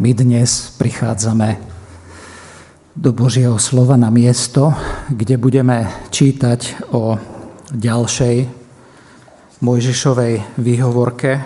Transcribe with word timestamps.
My 0.00 0.16
dnes 0.16 0.72
prichádzame 0.80 1.60
do 2.96 3.12
Božieho 3.12 3.60
slova 3.60 4.00
na 4.00 4.08
miesto, 4.08 4.72
kde 5.12 5.36
budeme 5.36 5.84
čítať 6.08 6.88
o 6.96 7.20
ďalšej 7.76 8.48
Mojžišovej 9.60 10.56
výhovorke. 10.56 11.44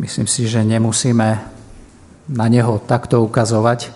Myslím 0.00 0.24
si, 0.24 0.48
že 0.48 0.64
nemusíme 0.64 1.28
na 2.32 2.46
neho 2.48 2.80
takto 2.80 3.20
ukazovať. 3.20 3.92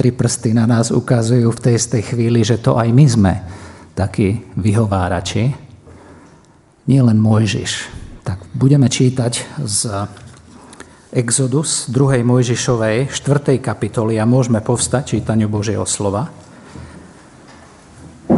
Tri 0.00 0.16
prsty 0.16 0.56
na 0.56 0.64
nás 0.64 0.88
ukazujú 0.88 1.52
v 1.52 1.60
tej 1.60 1.74
istej 1.76 2.02
chvíli, 2.08 2.40
že 2.40 2.56
to 2.56 2.80
aj 2.80 2.88
my 2.88 3.04
sme 3.04 3.34
takí 3.92 4.48
vyhovárači. 4.56 5.52
Nie 6.88 7.04
len 7.04 7.20
Mojžiš. 7.20 7.92
Tak 8.24 8.48
budeme 8.56 8.88
čítať 8.88 9.60
z 9.60 10.08
Exodus 11.14 11.86
2. 11.94 12.26
Mojžišovej 12.26 13.06
4. 13.06 13.62
kapitoly 13.62 14.18
a 14.18 14.26
môžeme 14.26 14.58
povstať 14.58 15.14
čítaniu 15.14 15.46
Božieho 15.46 15.86
slova. 15.86 16.26
2. 18.26 18.34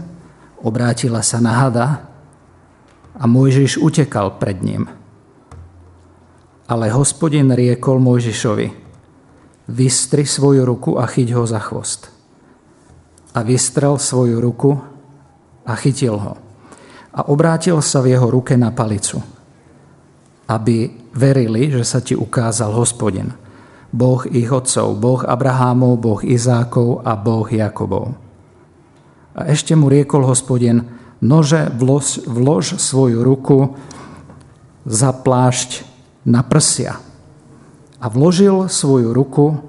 obrátila 0.61 1.25
sa 1.25 1.41
na 1.43 1.65
hada 1.65 2.07
a 3.17 3.25
Mojžiš 3.27 3.81
utekal 3.81 4.39
pred 4.39 4.61
ním. 4.63 5.00
Ale 6.71 6.87
hospodin 6.95 7.51
riekol 7.51 7.99
Mojžišovi, 7.99 8.69
vystri 9.75 10.23
svoju 10.23 10.63
ruku 10.63 10.95
a 11.03 11.03
chyť 11.03 11.35
ho 11.35 11.43
za 11.43 11.59
chvost. 11.59 12.15
A 13.35 13.43
vystrel 13.43 13.99
svoju 13.99 14.39
ruku 14.39 14.79
a 15.67 15.75
chytil 15.75 16.15
ho. 16.15 16.39
A 17.11 17.27
obrátil 17.27 17.83
sa 17.83 17.99
v 17.99 18.15
jeho 18.15 18.31
ruke 18.31 18.55
na 18.55 18.71
palicu, 18.71 19.19
aby 20.47 20.95
verili, 21.11 21.75
že 21.75 21.83
sa 21.83 21.99
ti 21.99 22.15
ukázal 22.15 22.71
hospodin. 22.71 23.35
Boh 23.91 24.23
ich 24.31 24.47
otcov, 24.47 24.95
Boh 24.95 25.27
Abrahámov, 25.27 25.99
Boh 25.99 26.23
Izákov 26.23 27.03
a 27.03 27.19
Boh 27.19 27.51
Jakobov. 27.51 28.15
A 29.35 29.51
ešte 29.51 29.75
mu 29.75 29.91
riekol 29.91 30.23
hospodin, 30.23 30.87
nože 31.19 31.67
vlož, 31.75 32.23
vlož 32.31 32.79
svoju 32.79 33.27
ruku 33.27 33.75
za 34.87 35.11
plášť 35.11 35.90
na 36.31 36.47
prsia 36.47 37.03
a 38.01 38.07
vložil 38.09 38.71
svoju 38.71 39.13
ruku 39.13 39.61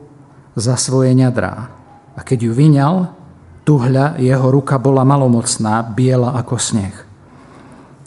za 0.56 0.80
svoje 0.80 1.12
ňadrá. 1.12 1.68
A 2.16 2.19
keď 2.24 2.47
ju 2.47 2.52
vyňal, 2.56 2.96
tuhľa 3.68 4.19
jeho 4.19 4.47
ruka 4.47 4.80
bola 4.80 5.03
malomocná, 5.03 5.84
biela 5.84 6.38
ako 6.40 6.56
sneh. 6.56 6.96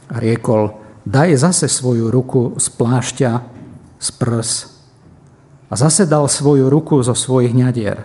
A 0.09 0.15
riekol, 0.21 0.73
daj 1.05 1.37
zase 1.41 1.67
svoju 1.69 2.09
ruku 2.09 2.56
z 2.56 2.67
plášťa, 2.73 3.33
z 4.01 4.09
prs. 4.17 4.51
A 5.69 5.75
zase 5.75 6.05
dal 6.05 6.29
svoju 6.29 6.69
ruku 6.69 7.00
zo 7.00 7.17
svojich 7.17 7.56
ňadier. 7.56 8.05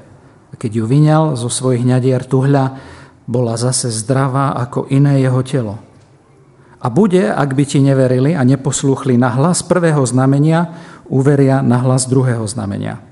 A 0.50 0.54
keď 0.56 0.82
ju 0.82 0.86
vyňal 0.88 1.38
zo 1.38 1.52
svojich 1.52 1.84
ňadier, 1.84 2.24
tuhľa 2.24 2.80
bola 3.30 3.54
zase 3.60 3.94
zdravá 3.94 4.58
ako 4.58 4.90
iné 4.90 5.22
jeho 5.22 5.40
telo. 5.46 5.76
A 6.80 6.88
bude, 6.88 7.28
ak 7.28 7.60
by 7.60 7.64
ti 7.68 7.84
neverili 7.84 8.32
a 8.40 8.48
neposlúchli 8.48 9.20
na 9.20 9.28
hlas 9.36 9.60
prvého 9.60 10.00
znamenia, 10.08 10.72
uveria 11.12 11.60
na 11.60 11.84
hlas 11.84 12.08
druhého 12.08 12.48
znamenia. 12.48 13.04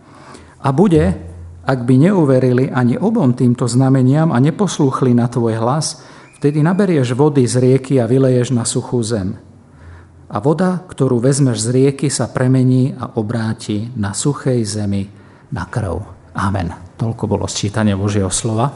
A 0.64 0.72
bude, 0.72 1.20
ak 1.68 1.84
by 1.84 2.00
neuverili 2.00 2.72
ani 2.72 2.96
obom 2.96 3.36
týmto 3.36 3.68
znameniam 3.68 4.32
a 4.32 4.40
neposlúchli 4.40 5.12
na 5.12 5.28
tvoj 5.28 5.60
hlas, 5.60 6.00
vtedy 6.40 6.64
naberieš 6.64 7.12
vody 7.12 7.44
z 7.44 7.60
rieky 7.60 8.00
a 8.00 8.08
vyleješ 8.08 8.56
na 8.56 8.64
suchú 8.64 9.04
zem. 9.04 9.36
A 10.32 10.40
voda, 10.40 10.84
ktorú 10.88 11.20
vezmeš 11.20 11.68
z 11.68 11.76
rieky, 11.76 12.08
sa 12.08 12.32
premení 12.32 12.96
a 12.96 13.20
obráti 13.20 13.92
na 14.00 14.16
suchej 14.16 14.64
zemi 14.64 15.12
na 15.52 15.68
krv. 15.68 16.04
Amen. 16.40 16.72
Toľko 16.96 17.24
bolo 17.28 17.46
sčítanie 17.52 18.00
Božieho 18.00 18.32
slova. 18.32 18.72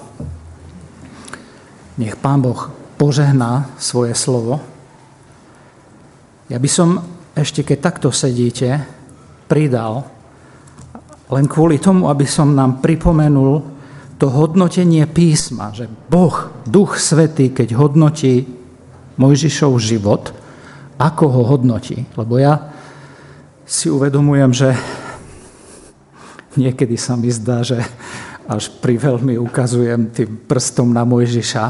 Nech 1.96 2.16
Pán 2.20 2.44
Boh 2.44 2.72
požehná 3.00 3.72
svoje 3.80 4.16
slovo 4.16 4.71
ja 6.52 6.60
by 6.60 6.68
som 6.68 7.00
ešte, 7.32 7.64
keď 7.64 7.78
takto 7.80 8.12
sedíte, 8.12 8.84
pridal 9.48 10.04
len 11.32 11.48
kvôli 11.48 11.80
tomu, 11.80 12.12
aby 12.12 12.28
som 12.28 12.52
nám 12.52 12.84
pripomenul 12.84 13.64
to 14.20 14.28
hodnotenie 14.28 15.08
písma, 15.08 15.72
že 15.72 15.88
Boh, 15.88 16.52
Duch 16.68 17.00
Svetý, 17.00 17.56
keď 17.56 17.74
hodnotí 17.80 18.44
Mojžišov 19.16 19.80
život, 19.80 20.36
ako 21.00 21.24
ho 21.32 21.42
hodnotí. 21.56 22.04
Lebo 22.20 22.36
ja 22.36 22.60
si 23.64 23.88
uvedomujem, 23.88 24.52
že 24.52 24.70
niekedy 26.60 27.00
sa 27.00 27.16
mi 27.16 27.32
zdá, 27.32 27.64
že 27.64 27.80
až 28.44 28.68
pri 28.84 29.00
veľmi 29.00 29.40
ukazujem 29.40 30.12
tým 30.12 30.30
prstom 30.44 30.92
na 30.92 31.08
Mojžiša, 31.08 31.66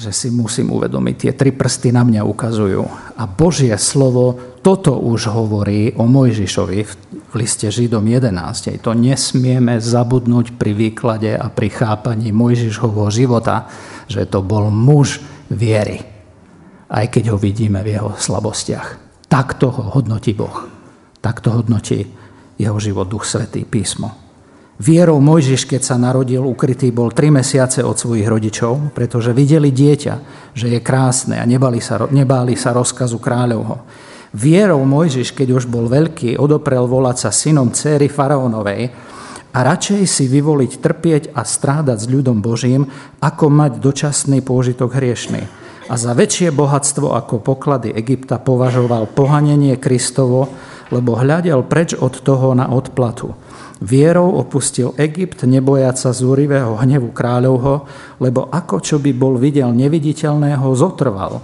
že 0.00 0.16
si 0.16 0.32
musím 0.32 0.72
uvedomiť, 0.72 1.14
tie 1.20 1.32
tri 1.36 1.52
prsty 1.52 1.92
na 1.92 2.00
mňa 2.00 2.24
ukazujú. 2.24 2.80
A 3.20 3.28
Božie 3.28 3.76
slovo 3.76 4.56
toto 4.64 4.96
už 4.96 5.28
hovorí 5.28 5.92
o 5.92 6.08
Mojžišovi 6.08 6.78
v 7.28 7.34
liste 7.36 7.68
Židom 7.68 8.00
11. 8.08 8.80
To 8.80 8.96
nesmieme 8.96 9.76
zabudnúť 9.76 10.56
pri 10.56 10.72
výklade 10.72 11.36
a 11.36 11.52
pri 11.52 11.68
chápaní 11.68 12.32
Mojžišovho 12.32 13.12
života, 13.12 13.68
že 14.08 14.24
to 14.24 14.40
bol 14.40 14.72
muž 14.72 15.20
viery. 15.52 16.00
Aj 16.88 17.04
keď 17.04 17.36
ho 17.36 17.38
vidíme 17.38 17.84
v 17.84 18.00
jeho 18.00 18.16
slabostiach. 18.16 18.96
Takto 19.28 19.68
ho 19.68 19.84
hodnotí 20.00 20.32
Boh. 20.32 20.64
Takto 21.20 21.52
hodnotí 21.52 22.08
jeho 22.56 22.80
život 22.80 23.04
Duch 23.04 23.28
Svetý 23.28 23.68
písmo. 23.68 24.29
Vierou 24.80 25.20
Mojžiš, 25.20 25.68
keď 25.68 25.82
sa 25.84 26.00
narodil, 26.00 26.40
ukrytý 26.40 26.88
bol 26.88 27.12
tri 27.12 27.28
mesiace 27.28 27.84
od 27.84 28.00
svojich 28.00 28.24
rodičov, 28.24 28.96
pretože 28.96 29.36
videli 29.36 29.68
dieťa, 29.68 30.14
že 30.56 30.72
je 30.72 30.80
krásne 30.80 31.36
a 31.36 31.44
nebali 31.44 31.84
sa, 31.84 32.08
nebáli 32.08 32.56
sa 32.56 32.72
rozkazu 32.72 33.20
kráľovho. 33.20 33.84
Vierou 34.32 34.80
Mojžiš, 34.88 35.36
keď 35.36 35.48
už 35.52 35.68
bol 35.68 35.84
veľký, 35.84 36.40
odoprel 36.40 36.88
volať 36.88 37.28
sa 37.28 37.28
synom 37.28 37.76
céry 37.76 38.08
faraónovej 38.08 38.88
a 39.52 39.58
radšej 39.60 40.00
si 40.08 40.24
vyvoliť 40.32 40.72
trpieť 40.80 41.36
a 41.36 41.44
strádať 41.44 42.00
s 42.00 42.08
ľudom 42.08 42.40
Božím, 42.40 42.88
ako 43.20 43.52
mať 43.52 43.84
dočasný 43.84 44.40
pôžitok 44.40 44.96
hriešný. 44.96 45.44
A 45.92 45.94
za 46.00 46.16
väčšie 46.16 46.56
bohatstvo 46.56 47.12
ako 47.20 47.44
poklady 47.44 47.92
Egypta 47.92 48.40
považoval 48.40 49.12
pohanenie 49.12 49.76
Kristovo, 49.76 50.48
lebo 50.88 51.20
hľadel 51.20 51.68
preč 51.68 51.92
od 51.92 52.16
toho 52.24 52.56
na 52.56 52.72
odplatu 52.72 53.36
Vierou 53.80 54.36
opustil 54.36 54.92
Egypt, 55.00 55.48
nebojať 55.48 55.96
sa 55.96 56.10
zúrivého 56.12 56.76
hnevu 56.76 57.16
kráľovho, 57.16 57.88
lebo 58.20 58.52
ako 58.52 58.76
čo 58.84 59.00
by 59.00 59.16
bol 59.16 59.40
videl 59.40 59.72
neviditeľného, 59.72 60.68
zotrval. 60.76 61.40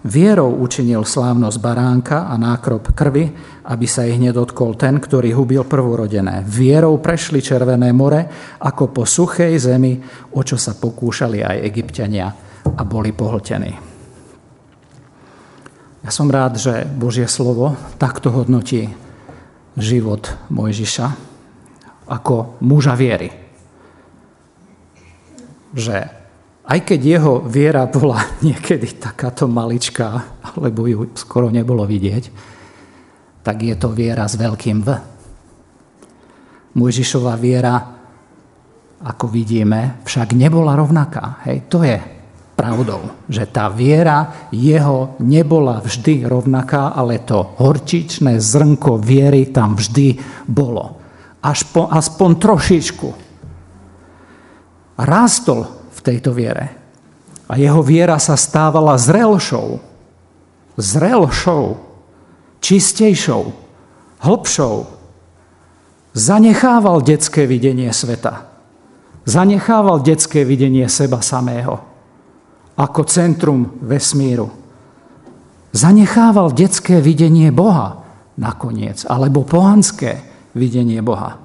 Vierou 0.00 0.54
učinil 0.62 1.04
slávnosť 1.04 1.58
baránka 1.60 2.30
a 2.30 2.38
nákrop 2.38 2.94
krvi, 2.94 3.28
aby 3.66 3.86
sa 3.90 4.06
ich 4.06 4.16
nedotkol 4.16 4.78
ten, 4.78 4.96
ktorý 4.96 5.34
hubil 5.34 5.66
prvorodené. 5.66 6.46
Vierou 6.46 6.96
prešli 7.02 7.42
Červené 7.42 7.92
more, 7.92 8.54
ako 8.62 8.94
po 8.94 9.02
suchej 9.04 9.58
zemi, 9.60 9.98
o 10.32 10.40
čo 10.40 10.56
sa 10.56 10.78
pokúšali 10.78 11.44
aj 11.44 11.66
egyptiania 11.68 12.32
a 12.64 12.82
boli 12.86 13.12
pohltení. 13.12 13.72
Ja 16.00 16.08
som 16.14 16.32
rád, 16.32 16.56
že 16.56 16.88
Božie 16.88 17.28
slovo 17.28 17.76
takto 18.00 18.32
hodnotí 18.32 18.88
život 19.76 20.32
Mojžiša, 20.48 21.29
ako 22.10 22.58
muža 22.66 22.98
viery. 22.98 23.30
Že 25.70 25.96
aj 26.70 26.78
keď 26.86 27.00
jeho 27.02 27.32
viera 27.46 27.86
bola 27.86 28.18
niekedy 28.46 28.98
takáto 28.98 29.46
maličká, 29.46 30.38
alebo 30.58 30.90
ju 30.90 31.14
skoro 31.14 31.50
nebolo 31.50 31.86
vidieť, 31.86 32.24
tak 33.40 33.62
je 33.64 33.74
to 33.78 33.94
viera 33.94 34.26
s 34.28 34.36
veľkým 34.36 34.78
V. 34.84 34.88
Mojžišová 36.70 37.34
viera, 37.34 37.74
ako 39.00 39.26
vidíme, 39.32 40.04
však 40.04 40.36
nebola 40.36 40.76
rovnaká. 40.76 41.42
Hej, 41.48 41.66
to 41.72 41.82
je 41.82 41.98
pravdou, 42.52 43.24
že 43.24 43.48
tá 43.48 43.72
viera 43.72 44.52
jeho 44.52 45.16
nebola 45.24 45.80
vždy 45.80 46.28
rovnaká, 46.28 46.92
ale 46.92 47.24
to 47.24 47.56
horčičné 47.56 48.36
zrnko 48.36 49.00
viery 49.00 49.48
tam 49.48 49.72
vždy 49.80 50.20
bolo. 50.44 50.99
Až 51.40 51.64
po, 51.72 51.88
aspoň 51.88 52.30
trošičku. 52.36 53.08
Rástol 55.00 55.64
v 55.68 56.00
tejto 56.04 56.36
viere. 56.36 56.76
A 57.50 57.56
jeho 57.56 57.80
viera 57.80 58.20
sa 58.20 58.36
stávala 58.36 59.00
zrelšou. 59.00 59.80
Zrelšou. 60.76 61.64
Čistejšou. 62.60 63.42
Hlbšou. 64.20 64.76
Zanechával 66.12 67.00
detské 67.00 67.48
videnie 67.48 67.88
sveta. 67.90 68.46
Zanechával 69.24 70.04
detské 70.04 70.44
videnie 70.44 70.84
seba 70.88 71.24
samého 71.24 71.90
ako 72.80 73.04
centrum 73.04 73.76
vesmíru. 73.84 74.48
Zanechával 75.76 76.56
detské 76.56 77.04
videnie 77.04 77.52
Boha 77.52 78.00
nakoniec, 78.40 79.04
alebo 79.04 79.44
pohanské 79.44 80.24
videnie 80.56 81.00
Boha. 81.04 81.38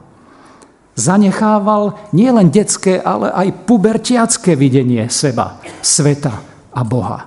Zanechával 0.96 2.12
nielen 2.16 2.48
detské, 2.50 2.98
ale 3.04 3.28
aj 3.31 3.68
pubertiacké 3.68 4.56
videnie 4.56 5.12
seba, 5.12 5.60
sveta 5.84 6.34
a 6.72 6.81
Boha. 6.88 7.19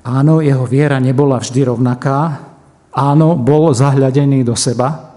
Áno, 0.00 0.40
jeho 0.40 0.64
viera 0.64 0.96
nebola 0.96 1.36
vždy 1.36 1.68
rovnaká. 1.68 2.48
Áno, 2.96 3.36
bol 3.36 3.76
zahľadený 3.76 4.40
do 4.42 4.56
seba. 4.56 5.12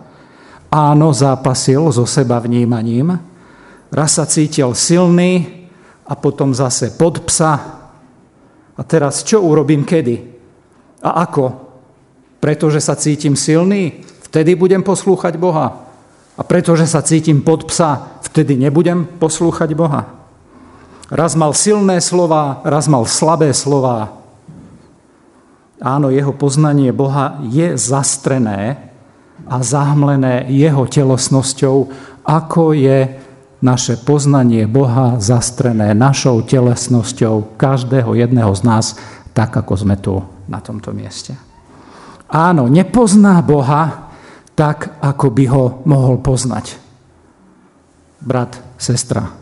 Áno, 0.67 1.15
zápasil 1.15 1.79
so 1.95 2.03
seba 2.03 2.43
vnímaním. 2.43 3.15
Raz 3.93 4.19
sa 4.19 4.27
cítil 4.27 4.75
silný, 4.75 5.63
a 6.07 6.13
potom 6.19 6.51
zase 6.51 6.93
pod 6.95 7.23
psa. 7.23 7.53
A 8.73 8.81
teraz 8.83 9.23
čo 9.23 9.39
urobím 9.45 9.87
kedy? 9.87 10.15
A 11.03 11.23
ako? 11.23 11.45
Pretože 12.43 12.83
sa 12.83 12.99
cítim 12.99 13.37
silný, 13.37 14.03
vtedy 14.33 14.57
budem 14.57 14.81
poslúchať 14.81 15.37
Boha. 15.37 15.85
A 16.33 16.41
pretože 16.41 16.89
sa 16.89 17.05
cítim 17.05 17.45
pod 17.45 17.69
psa, 17.69 18.17
vtedy 18.25 18.57
nebudem 18.57 19.05
poslúchať 19.05 19.77
Boha. 19.77 20.09
Raz 21.13 21.37
mal 21.37 21.53
silné 21.53 22.01
slova, 22.01 22.65
raz 22.65 22.89
mal 22.89 23.05
slabé 23.05 23.53
slova. 23.53 24.17
Áno, 25.77 26.09
jeho 26.09 26.33
poznanie 26.33 26.89
Boha 26.89 27.37
je 27.45 27.77
zastrené 27.77 28.89
a 29.45 29.61
zahmlené 29.61 30.49
jeho 30.49 30.89
telesnosťou, 30.89 31.93
ako 32.25 32.73
je 32.73 33.13
naše 33.61 34.01
poznanie 34.01 34.65
Boha 34.65 35.21
zastrené 35.21 35.93
našou 35.93 36.41
telesnosťou 36.41 37.53
každého 37.61 38.17
jedného 38.17 38.49
z 38.57 38.61
nás, 38.65 38.85
tak 39.37 39.53
ako 39.53 39.73
sme 39.77 40.01
tu 40.01 40.25
na 40.49 40.57
tomto 40.57 40.89
mieste. 40.89 41.37
Áno, 42.33 42.65
nepozná 42.65 43.45
Boha 43.45 44.02
tak, 44.53 44.97
ako 45.01 45.33
by 45.33 45.45
ho 45.49 45.63
mohol 45.85 46.21
poznať. 46.21 46.77
Brat, 48.23 48.55
sestra, 48.77 49.33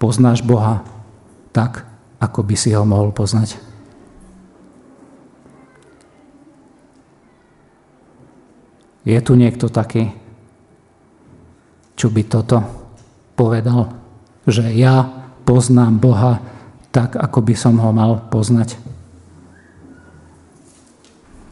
poznáš 0.00 0.42
Boha 0.42 0.82
tak, 1.52 1.84
ako 2.18 2.40
by 2.42 2.56
si 2.58 2.74
ho 2.74 2.82
mohol 2.82 3.14
poznať? 3.14 3.60
Je 9.08 9.16
tu 9.24 9.32
niekto 9.38 9.72
taký, 9.72 10.12
čo 11.96 12.12
by 12.12 12.22
toto 12.28 12.60
povedal, 13.32 13.94
že 14.44 14.68
ja 14.76 15.06
poznám 15.48 15.96
Boha 15.96 16.32
tak, 16.92 17.16
ako 17.16 17.40
by 17.40 17.54
som 17.56 17.80
ho 17.80 17.88
mal 17.94 18.20
poznať. 18.28 18.76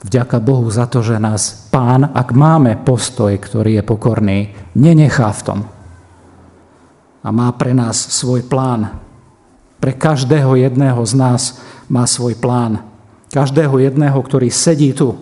Vďaka 0.06 0.38
Bohu 0.38 0.70
za 0.70 0.87
to, 0.87 1.03
že 1.03 1.19
nás 1.19 1.67
Pán, 1.75 2.06
ak 2.14 2.31
máme 2.31 2.79
postoj, 2.87 3.35
ktorý 3.35 3.82
je 3.82 3.85
pokorný, 3.85 4.38
nenechá 4.79 5.35
v 5.35 5.43
tom. 5.43 5.58
A 7.26 7.29
má 7.35 7.50
pre 7.58 7.75
nás 7.75 7.99
svoj 8.14 8.47
plán. 8.47 9.03
Pre 9.82 9.91
každého 9.91 10.55
jedného 10.62 11.03
z 11.03 11.14
nás 11.19 11.58
má 11.91 12.06
svoj 12.06 12.38
plán. 12.38 12.87
Každého 13.35 13.82
jedného, 13.82 14.14
ktorý 14.14 14.47
sedí 14.47 14.94
tu. 14.94 15.19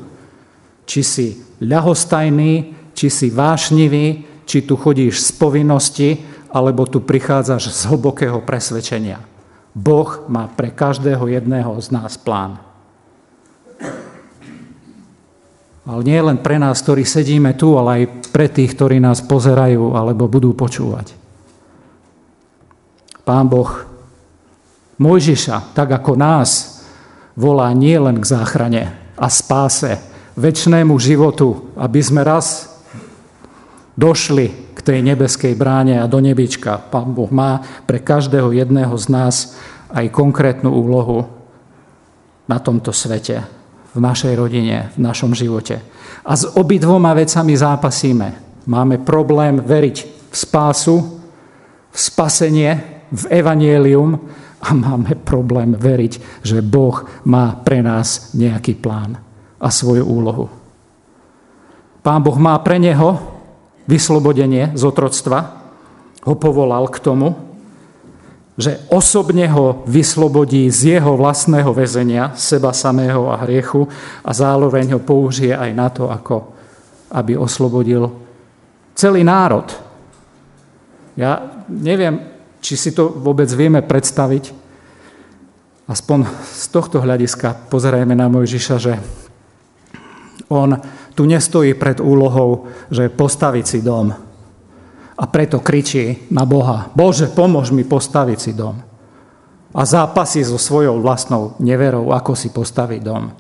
Či 0.85 1.01
si 1.01 1.27
ľahostajný, 1.65 2.77
či 2.93 3.09
si 3.09 3.33
vášnivý, 3.33 4.29
či 4.45 4.69
tu 4.69 4.77
chodíš 4.77 5.25
z 5.25 5.31
povinnosti, 5.41 6.21
alebo 6.53 6.85
tu 6.85 7.01
prichádzaš 7.01 7.73
z 7.73 7.81
hlbokého 7.89 8.45
presvedčenia. 8.45 9.25
Boh 9.73 10.29
má 10.29 10.45
pre 10.47 10.69
každého 10.69 11.25
jedného 11.25 11.73
z 11.81 11.89
nás 11.89 12.21
plán. 12.21 12.74
Ale 15.85 16.01
nie 16.01 16.17
len 16.17 16.41
pre 16.41 16.57
nás, 16.57 16.81
ktorí 16.81 17.05
sedíme 17.05 17.53
tu, 17.57 17.77
ale 17.77 17.91
aj 17.93 18.33
pre 18.33 18.49
tých, 18.49 18.73
ktorí 18.73 19.01
nás 19.01 19.21
pozerajú 19.21 19.93
alebo 19.93 20.29
budú 20.29 20.57
počúvať. 20.57 21.13
Pán 23.25 23.49
Boh 23.49 23.69
Mojžiša, 24.97 25.77
tak 25.77 25.93
ako 25.93 26.17
nás, 26.17 26.81
volá 27.37 27.69
nie 27.77 27.97
len 27.97 28.21
k 28.21 28.29
záchrane 28.29 28.85
a 29.17 29.27
spáse, 29.29 30.01
väčšnému 30.35 30.97
životu, 30.99 31.73
aby 31.79 32.01
sme 32.03 32.27
raz 32.27 32.75
došli 33.95 34.65
tej 34.85 35.01
nebeskej 35.01 35.57
bráne 35.57 35.99
a 35.99 36.07
do 36.07 36.21
nebička. 36.21 36.77
Pán 36.93 37.17
Boh 37.17 37.33
má 37.33 37.65
pre 37.89 37.99
každého 37.99 38.53
jedného 38.53 38.93
z 39.01 39.07
nás 39.09 39.37
aj 39.89 40.13
konkrétnu 40.13 40.69
úlohu 40.69 41.25
na 42.45 42.61
tomto 42.61 42.93
svete, 42.93 43.41
v 43.95 43.99
našej 44.03 44.35
rodine, 44.35 44.91
v 44.95 44.99
našom 44.99 45.33
živote. 45.33 45.79
A 46.27 46.33
s 46.35 46.45
obidvoma 46.59 47.15
vecami 47.15 47.55
zápasíme. 47.55 48.29
Máme 48.67 48.99
problém 49.07 49.63
veriť 49.63 49.97
v 50.31 50.35
spásu, 50.35 50.97
v 51.95 51.99
spasenie, 51.99 52.71
v 53.15 53.25
evanielium 53.31 54.19
a 54.65 54.69
máme 54.75 55.15
problém 55.23 55.79
veriť, 55.79 56.43
že 56.43 56.65
Boh 56.65 57.07
má 57.29 57.55
pre 57.63 57.85
nás 57.85 58.35
nejaký 58.35 58.81
plán 58.81 59.21
a 59.61 59.69
svoju 59.71 60.03
úlohu. 60.03 60.51
Pán 62.03 62.21
Boh 62.21 62.37
má 62.37 62.59
pre 62.61 62.83
neho 62.83 63.17
vyslobodenie 63.87 64.73
z 64.75 64.83
otroctva, 64.85 65.65
ho 66.25 66.35
povolal 66.35 66.89
k 66.89 66.99
tomu, 67.05 67.54
že 68.55 68.79
osobne 68.91 69.51
ho 69.51 69.83
vyslobodí 69.91 70.71
z 70.71 70.99
jeho 70.99 71.19
vlastného 71.19 71.75
väzenia, 71.75 72.39
seba 72.39 72.71
samého 72.71 73.27
a 73.27 73.43
hriechu 73.43 73.91
a 74.23 74.31
zároveň 74.31 74.95
ho 74.95 75.01
použije 75.03 75.51
aj 75.51 75.71
na 75.75 75.89
to, 75.91 76.07
ako 76.07 76.55
aby 77.11 77.35
oslobodil 77.35 78.11
celý 78.95 79.27
národ. 79.27 79.67
Ja 81.19 81.63
neviem, 81.67 82.23
či 82.63 82.79
si 82.79 82.91
to 82.95 83.11
vôbec 83.11 83.51
vieme 83.51 83.83
predstaviť. 83.83 84.55
Aspoň 85.85 86.25
z 86.43 86.67
tohto 86.73 87.03
hľadiska 87.03 87.69
pozerajme 87.69 88.17
na 88.17 88.31
Mojžiša, 88.31 88.77
že 88.81 88.95
on 90.49 90.79
tu 91.13 91.27
nestojí 91.27 91.75
pred 91.75 92.01
úlohou, 92.01 92.71
že 92.91 93.13
postaviť 93.13 93.65
si 93.67 93.79
dom. 93.85 94.24
A 95.15 95.25
preto 95.31 95.63
kričí 95.63 96.27
na 96.31 96.43
Boha, 96.43 96.91
Bože, 96.93 97.31
pomôž 97.31 97.71
mi 97.71 97.87
postaviť 97.87 98.39
si 98.39 98.53
dom. 98.53 98.79
A 99.75 99.83
zápasí 99.83 100.43
so 100.43 100.59
svojou 100.59 100.99
vlastnou 101.03 101.55
neverou, 101.63 102.11
ako 102.11 102.35
si 102.35 102.51
postaviť 102.51 103.01
dom. 103.03 103.31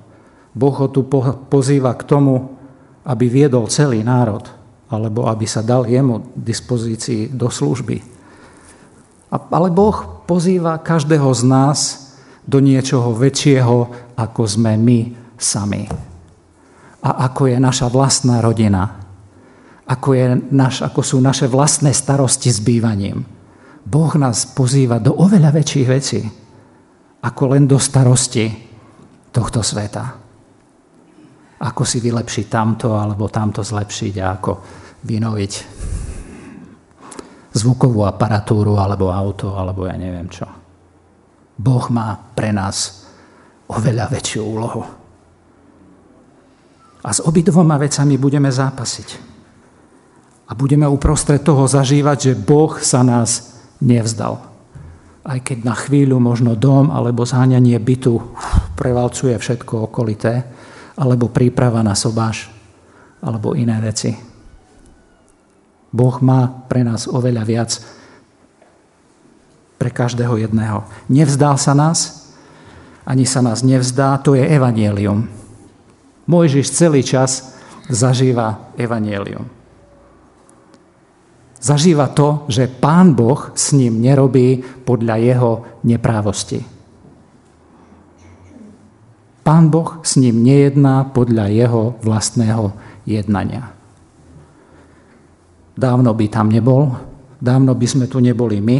Boh 0.54 0.74
ho 0.74 0.86
tu 0.86 1.02
pozýva 1.50 1.94
k 1.98 2.06
tomu, 2.06 2.54
aby 3.02 3.26
viedol 3.26 3.66
celý 3.66 4.06
národ, 4.06 4.46
alebo 4.86 5.26
aby 5.26 5.46
sa 5.50 5.66
dal 5.66 5.86
jemu 5.86 6.30
dispozícii 6.38 7.34
do 7.34 7.50
služby. 7.50 7.98
Ale 9.34 9.68
Boh 9.74 10.22
pozýva 10.30 10.78
každého 10.78 11.30
z 11.34 11.42
nás 11.42 11.78
do 12.46 12.62
niečoho 12.62 13.10
väčšieho, 13.18 13.76
ako 14.14 14.42
sme 14.46 14.78
my 14.78 14.98
sami 15.34 15.90
a 17.04 17.28
ako 17.28 17.52
je 17.52 17.58
naša 17.60 17.92
vlastná 17.92 18.40
rodina, 18.40 19.03
ako, 19.84 20.08
je 20.16 20.24
naš, 20.52 20.80
ako 20.80 21.00
sú 21.04 21.16
naše 21.20 21.44
vlastné 21.44 21.92
starosti 21.92 22.48
s 22.48 22.60
bývaním. 22.64 23.20
Boh 23.84 24.12
nás 24.16 24.48
pozýva 24.48 24.96
do 24.96 25.12
oveľa 25.12 25.52
väčších 25.52 25.88
vecí, 25.88 26.20
ako 27.20 27.42
len 27.52 27.68
do 27.68 27.76
starosti 27.76 28.48
tohto 29.28 29.60
sveta. 29.60 30.04
Ako 31.60 31.82
si 31.84 32.00
vylepšiť 32.00 32.46
tamto 32.48 32.96
alebo 32.96 33.28
tamto 33.28 33.60
zlepšiť 33.60 34.14
a 34.20 34.26
ako 34.40 34.52
vynoviť 35.04 35.52
zvukovú 37.54 38.08
aparatúru 38.08 38.80
alebo 38.80 39.12
auto 39.12 39.52
alebo 39.52 39.84
ja 39.84 39.96
neviem 40.00 40.28
čo. 40.32 40.48
Boh 41.54 41.84
má 41.92 42.16
pre 42.34 42.50
nás 42.50 43.04
oveľa 43.68 44.10
väčšiu 44.10 44.42
úlohu. 44.42 44.82
A 47.04 47.08
s 47.12 47.20
obidvoma 47.20 47.76
vecami 47.76 48.16
budeme 48.16 48.48
zápasiť. 48.48 49.33
A 50.44 50.52
budeme 50.52 50.84
uprostred 50.84 51.40
toho 51.40 51.64
zažívať, 51.64 52.18
že 52.20 52.32
Boh 52.36 52.76
sa 52.80 53.00
nás 53.00 53.56
nevzdal. 53.80 54.40
Aj 55.24 55.40
keď 55.40 55.64
na 55.64 55.72
chvíľu 55.72 56.20
možno 56.20 56.52
dom 56.52 56.92
alebo 56.92 57.24
zháňanie 57.24 57.80
bytu 57.80 58.20
prevalcuje 58.78 59.32
všetko 59.40 59.88
okolité, 59.88 60.44
alebo 60.94 61.32
príprava 61.32 61.82
na 61.82 61.96
sobáš, 61.96 62.46
alebo 63.24 63.56
iné 63.58 63.80
veci. 63.82 64.14
Boh 65.94 66.16
má 66.22 66.46
pre 66.66 66.82
nás 66.82 67.06
oveľa 67.06 67.42
viac 67.46 67.70
pre 69.78 69.90
každého 69.90 70.38
jedného. 70.38 70.86
Nevzdal 71.10 71.58
sa 71.58 71.72
nás, 71.74 72.30
ani 73.06 73.24
sa 73.28 73.40
nás 73.40 73.62
nevzdá, 73.62 74.18
to 74.20 74.34
je 74.34 74.42
evanielium. 74.42 75.28
Mojžiš 76.24 76.72
celý 76.72 77.04
čas 77.04 77.54
zažíva 77.92 78.72
evanielium. 78.80 79.63
Zažíva 81.64 82.12
to, 82.12 82.44
že 82.52 82.68
Pán 82.68 83.16
Boh 83.16 83.48
s 83.56 83.72
ním 83.72 84.04
nerobí 84.04 84.60
podľa 84.84 85.16
jeho 85.16 85.52
neprávosti. 85.88 86.60
Pán 89.40 89.72
Boh 89.72 90.04
s 90.04 90.20
ním 90.20 90.44
nejedná 90.44 91.08
podľa 91.08 91.48
jeho 91.48 91.96
vlastného 92.04 92.76
jednania. 93.08 93.72
Dávno 95.72 96.12
by 96.12 96.26
tam 96.28 96.52
nebol, 96.52 96.92
dávno 97.40 97.72
by 97.72 97.86
sme 97.88 98.06
tu 98.12 98.20
neboli 98.20 98.60
my, 98.60 98.78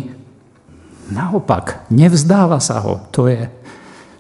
Naopak, 1.13 1.85
nevzdáva 1.93 2.57
sa 2.65 2.81
ho. 2.81 3.05
To 3.13 3.29
je, 3.29 3.45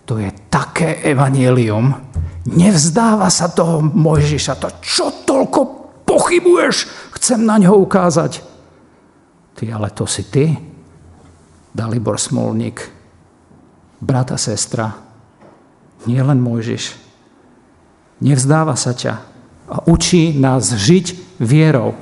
to 0.04 0.20
je 0.20 0.28
také 0.52 1.00
evanielium. 1.00 1.96
Nevzdáva 2.44 3.32
sa 3.32 3.48
toho 3.48 3.80
Mojžiša. 3.80 4.60
To 4.60 4.68
čo 4.84 5.24
toľko 5.24 5.60
pochybuješ? 6.04 7.08
Chcem 7.16 7.40
na 7.48 7.56
ňo 7.56 7.80
ukázať. 7.80 8.53
Ty, 9.54 9.64
ale 9.70 9.90
to 9.94 10.06
si 10.06 10.26
ty? 10.26 10.54
Dalibor 11.74 12.18
Smolník, 12.18 12.82
brata, 13.98 14.38
sestra, 14.38 14.94
nie 16.06 16.20
len 16.22 16.38
Mojžiš. 16.38 16.94
Nevzdáva 18.22 18.78
sa 18.78 18.94
ťa 18.94 19.14
a 19.66 19.76
učí 19.90 20.36
nás 20.38 20.70
žiť 20.70 21.38
vierou. 21.42 21.96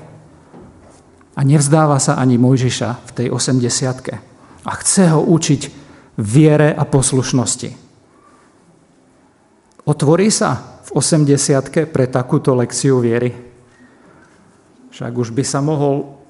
A 1.32 1.40
nevzdáva 1.40 1.96
sa 1.96 2.20
ani 2.20 2.36
Mojžiša 2.36 2.90
v 3.08 3.10
tej 3.16 3.28
osemdesiatke 3.32 4.14
a 4.62 4.70
chce 4.76 5.08
ho 5.16 5.24
učiť 5.24 5.62
viere 6.20 6.76
a 6.76 6.84
poslušnosti. 6.84 7.70
Otvorí 9.88 10.28
sa 10.28 10.78
v 10.86 10.90
80 10.94 11.88
pre 11.90 12.04
takúto 12.06 12.52
lekciu 12.54 13.00
viery. 13.00 13.32
Však 14.92 15.12
už 15.16 15.32
by 15.32 15.42
sa 15.42 15.64
mohol 15.64 16.21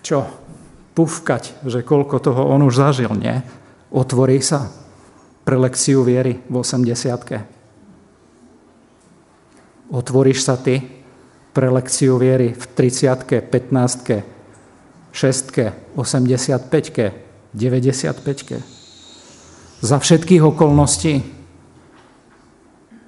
čo? 0.00 0.26
Pufkať, 0.94 1.54
že 1.64 1.86
koľko 1.86 2.18
toho 2.20 2.42
on 2.50 2.66
už 2.66 2.74
zažil, 2.76 3.12
nie? 3.14 3.40
Otvorí 3.90 4.42
sa 4.42 4.70
pre 5.46 5.56
lekciu 5.56 6.04
viery 6.04 6.42
v 6.46 6.54
80 6.60 7.58
Otvoríš 9.90 10.46
sa 10.46 10.54
ty 10.54 10.86
pre 11.50 11.66
lekciu 11.66 12.14
viery 12.14 12.54
v 12.54 12.64
30 12.78 13.50
15 13.50 14.22
šestke, 15.10 15.74
85 15.98 16.70
95 17.50 18.62
Za 19.82 19.98
všetkých 19.98 20.42
okolností 20.46 21.14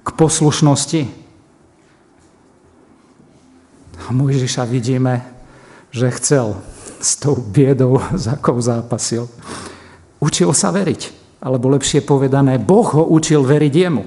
k 0.03 0.09
poslušnosti. 0.11 1.01
A 4.03 4.11
Mojžiša 4.11 4.67
vidíme, 4.67 5.23
že 5.95 6.11
chcel 6.11 6.59
s 7.03 7.19
tou 7.19 7.35
biedou, 7.35 7.99
za 8.15 8.39
akou 8.39 8.55
zápasil. 8.63 9.27
Učil 10.23 10.55
sa 10.55 10.71
veriť, 10.71 11.11
alebo 11.43 11.67
lepšie 11.75 11.99
povedané, 12.07 12.55
Boh 12.55 12.87
ho 12.95 13.03
učil 13.03 13.43
veriť 13.43 13.73
jemu. 13.75 14.03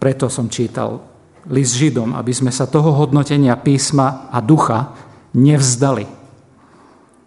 Preto 0.00 0.32
som 0.32 0.48
čítal 0.48 1.04
list 1.52 1.76
Židom, 1.76 2.16
aby 2.16 2.32
sme 2.32 2.48
sa 2.48 2.64
toho 2.64 2.96
hodnotenia 2.96 3.52
písma 3.60 4.32
a 4.32 4.40
ducha 4.40 4.96
nevzdali 5.36 6.24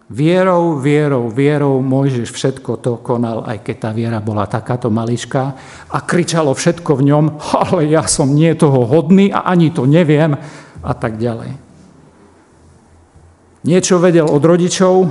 Vierou, 0.08 0.80
vierou, 0.80 1.28
vierou 1.28 1.84
Mojžiš 1.84 2.32
všetko 2.32 2.80
to 2.80 2.96
konal, 3.04 3.44
aj 3.44 3.60
keď 3.60 3.76
tá 3.76 3.90
viera 3.92 4.24
bola 4.24 4.48
takáto 4.48 4.88
maličká 4.88 5.52
a 5.92 5.98
kričalo 6.00 6.56
všetko 6.56 6.96
v 6.96 7.12
ňom, 7.12 7.24
ale 7.68 7.92
ja 7.92 8.08
som 8.08 8.32
nie 8.32 8.56
toho 8.56 8.88
hodný 8.88 9.28
a 9.28 9.44
ani 9.44 9.68
to 9.68 9.84
neviem 9.84 10.32
a 10.80 10.92
tak 10.96 11.20
ďalej. 11.20 11.67
Niečo 13.66 13.98
vedel 13.98 14.30
od 14.30 14.38
rodičov, 14.38 15.10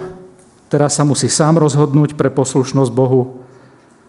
teraz 0.71 0.95
sa 0.95 1.03
musí 1.03 1.27
sám 1.27 1.59
rozhodnúť 1.59 2.15
pre 2.15 2.31
poslušnosť 2.31 2.91
Bohu. 2.95 3.43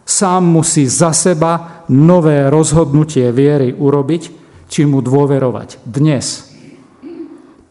Sám 0.07 0.47
musí 0.47 0.87
za 0.87 1.11
seba 1.11 1.83
nové 1.90 2.47
rozhodnutie 2.47 3.35
viery 3.35 3.75
urobiť, 3.75 4.23
či 4.71 4.87
mu 4.87 5.02
dôverovať. 5.02 5.83
Dnes, 5.85 6.54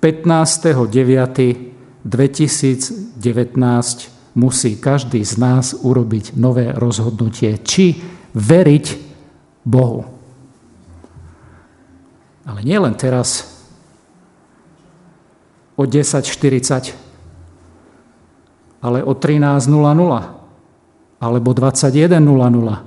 15.9 0.04 1.68
2019 2.08 4.16
musí 4.38 4.78
každý 4.78 5.26
z 5.26 5.34
nás 5.42 5.74
urobiť 5.74 6.38
nové 6.38 6.70
rozhodnutie, 6.72 7.58
či 7.66 7.98
veriť 8.38 8.86
Bohu. 9.66 10.06
Ale 12.48 12.64
nielen 12.64 12.96
teraz, 12.96 13.57
o 15.78 15.86
10.40, 15.86 18.82
ale 18.82 19.06
o 19.06 19.14
13.00, 19.14 21.22
alebo 21.22 21.54
21.00, 21.54 22.78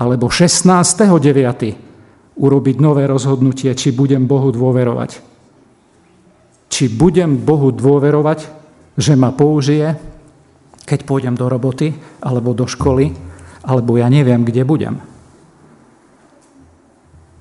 alebo 0.00 0.26
16.9. 0.28 1.76
urobiť 2.36 2.80
nové 2.80 3.06
rozhodnutie, 3.08 3.74
či 3.76 3.92
budem 3.92 4.26
Bohu 4.28 4.52
dôverovať. 4.52 5.20
Či 6.70 6.88
budem 6.88 7.36
Bohu 7.36 7.72
dôverovať, 7.72 8.46
že 8.96 9.16
ma 9.16 9.32
použije, 9.32 9.96
keď 10.84 11.04
pôjdem 11.04 11.34
do 11.36 11.48
roboty, 11.48 11.94
alebo 12.20 12.54
do 12.56 12.66
školy, 12.68 13.12
alebo 13.60 13.96
ja 14.00 14.08
neviem, 14.08 14.44
kde 14.44 14.64
budem. 14.64 15.00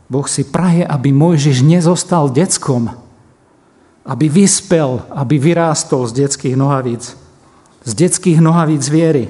Boh 0.10 0.26
si 0.26 0.42
praje, 0.44 0.84
aby 0.84 1.14
Mojžiš 1.14 1.62
nezostal 1.64 2.30
deckom, 2.34 2.90
aby 4.10 4.26
vyspel, 4.26 5.06
aby 5.14 5.38
vyrástol 5.38 6.10
z 6.10 6.26
detských 6.26 6.58
nohavíc, 6.58 7.14
z 7.86 7.92
detských 7.94 8.42
nohavíc 8.42 8.90
viery. 8.90 9.30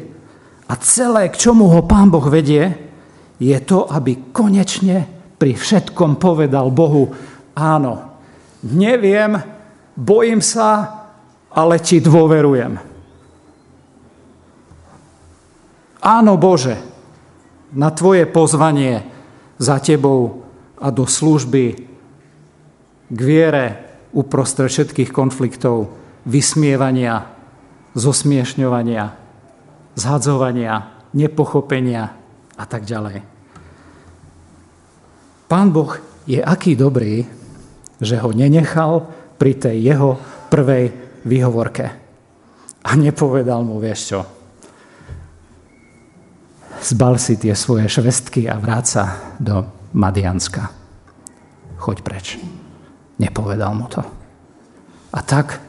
A 0.71 0.73
celé, 0.79 1.27
k 1.27 1.35
čomu 1.35 1.67
ho 1.67 1.83
Pán 1.83 2.07
Boh 2.07 2.23
vedie, 2.31 2.79
je 3.43 3.57
to, 3.59 3.91
aby 3.91 4.31
konečne 4.31 5.03
pri 5.35 5.51
všetkom 5.51 6.15
povedal 6.15 6.71
Bohu, 6.71 7.11
áno, 7.59 8.23
neviem, 8.63 9.59
Bojím 9.99 10.39
sa, 10.39 10.95
ale 11.51 11.75
ti 11.83 11.99
dôverujem. 11.99 12.79
Áno, 15.99 16.33
Bože, 16.39 16.79
na 17.75 17.91
Tvoje 17.91 18.23
pozvanie 18.23 19.03
za 19.59 19.83
Tebou 19.83 20.47
a 20.79 20.87
do 20.87 21.03
služby 21.03 21.65
k 23.11 23.19
viere 23.19 23.88
uprostred 24.15 24.69
všetkých 24.69 25.13
konfliktov, 25.13 25.93
vysmievania, 26.25 27.29
zosmiešňovania, 27.93 29.13
zhadzovania, 29.97 30.93
nepochopenia 31.13 32.13
a 32.55 32.63
tak 32.65 32.85
ďalej. 32.85 33.25
Pán 35.49 35.73
Boh 35.73 35.97
je 36.29 36.37
aký 36.37 36.77
dobrý, 36.77 37.25
že 37.97 38.21
ho 38.21 38.29
nenechal 38.29 39.09
pri 39.41 39.57
tej 39.57 39.77
jeho 39.81 40.21
prvej 40.53 40.93
výhovorke. 41.25 41.85
A 42.85 42.89
nepovedal 42.95 43.65
mu, 43.65 43.81
vieš 43.81 44.15
čo, 44.15 44.19
zbal 46.79 47.19
si 47.19 47.35
tie 47.35 47.57
svoje 47.57 47.91
švestky 47.91 48.47
a 48.47 48.55
vráca 48.55 49.35
do 49.41 49.67
Madianska. 49.91 50.71
Choď 51.79 51.97
preč. 52.03 52.58
Nepovedal 53.19 53.75
mu 53.75 53.85
to. 53.91 54.01
A 55.11 55.19
tak 55.21 55.59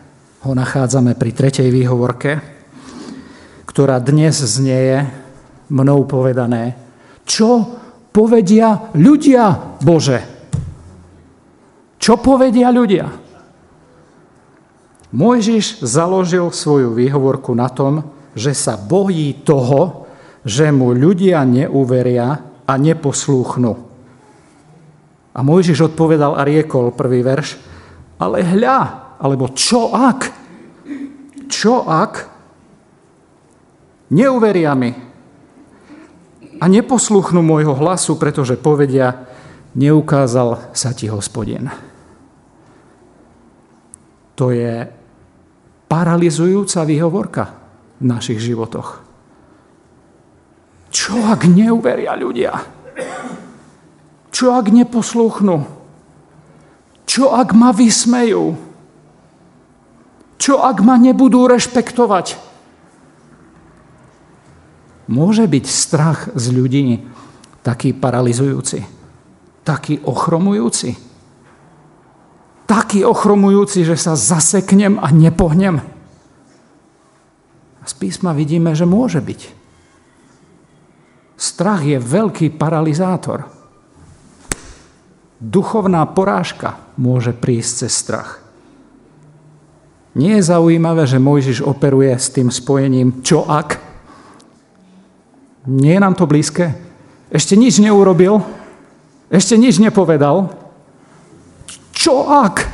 ho 0.47 0.53
nachádzame 0.55 1.19
pri 1.19 1.31
tretej 1.35 1.69
výhovorke, 1.69 2.39
ktorá 3.67 3.99
dnes 3.99 4.39
znieje 4.39 5.05
mnou 5.71 6.07
povedané, 6.07 6.79
čo 7.27 7.67
povedia 8.11 8.91
ľudia, 8.95 9.77
Bože? 9.83 10.19
Čo 12.01 12.19
povedia 12.19 12.73
ľudia? 12.73 13.07
Mojžiš 15.11 15.83
založil 15.83 16.55
svoju 16.55 16.95
výhovorku 16.95 17.51
na 17.55 17.67
tom, 17.67 18.07
že 18.35 18.55
sa 18.55 18.79
bojí 18.79 19.43
toho, 19.43 20.07
že 20.47 20.71
mu 20.71 20.95
ľudia 20.95 21.43
neuveria 21.43 22.39
a 22.63 22.73
neposlúchnu. 22.79 23.90
A 25.31 25.47
Mojžiš 25.47 25.95
odpovedal 25.95 26.35
a 26.35 26.43
riekol, 26.43 26.91
prvý 26.91 27.23
verš, 27.23 27.55
ale 28.19 28.43
hľa, 28.43 28.79
alebo 29.23 29.51
čo 29.55 29.95
ak? 29.95 30.21
Čo 31.47 31.87
ak 31.87 32.13
neuveria 34.11 34.75
mi 34.75 34.91
a 36.61 36.65
neposluchnú 36.69 37.41
môjho 37.41 37.73
hlasu, 37.73 38.21
pretože 38.21 38.61
povedia, 38.61 39.25
neukázal 39.73 40.75
sa 40.77 40.91
ti 40.93 41.09
hospodin. 41.09 41.73
To 44.37 44.53
je 44.53 44.89
paralizujúca 45.89 46.85
výhovorka 46.85 47.45
v 48.01 48.05
našich 48.05 48.41
životoch. 48.41 49.05
Čo 50.91 51.17
ak 51.29 51.49
neuveria 51.49 52.13
ľudia? 52.19 52.53
Čo 54.41 54.57
ak 54.57 54.73
neposlúchnu? 54.73 55.69
Čo 57.05 57.29
ak 57.29 57.53
ma 57.53 57.77
vysmejú? 57.77 58.57
Čo 60.41 60.65
ak 60.65 60.81
ma 60.81 60.97
nebudú 60.97 61.45
rešpektovať? 61.45 62.41
Môže 65.13 65.45
byť 65.45 65.65
strach 65.69 66.33
z 66.33 66.57
ľudí 66.57 67.05
taký 67.61 67.93
paralizujúci, 67.93 68.81
taký 69.61 70.01
ochromujúci, 70.09 70.97
taký 72.65 73.05
ochromujúci, 73.05 73.85
že 73.85 74.01
sa 74.01 74.17
zaseknem 74.17 74.97
a 75.05 75.13
nepohnem. 75.13 75.85
Z 77.85 77.93
písma 77.93 78.33
vidíme, 78.33 78.73
že 78.73 78.89
môže 78.89 79.21
byť. 79.21 79.41
Strach 81.37 81.85
je 81.85 82.01
veľký 82.01 82.57
paralizátor. 82.57 83.60
Duchovná 85.41 86.05
porážka 86.05 86.77
môže 87.01 87.33
prísť 87.33 87.89
cez 87.89 87.93
strach. 87.97 88.45
Nie 90.13 90.37
je 90.37 90.53
zaujímavé, 90.53 91.09
že 91.09 91.23
Mojžiš 91.23 91.65
operuje 91.65 92.13
s 92.13 92.29
tým 92.29 92.53
spojením 92.53 93.25
čo 93.25 93.49
ak? 93.49 93.81
Nie 95.65 95.97
je 95.97 96.05
nám 96.05 96.15
to 96.19 96.29
blízke? 96.29 96.77
Ešte 97.33 97.57
nič 97.57 97.81
neurobil? 97.81 98.45
Ešte 99.33 99.57
nič 99.57 99.81
nepovedal? 99.81 100.53
Čo 101.97 102.29
ak 102.29 102.69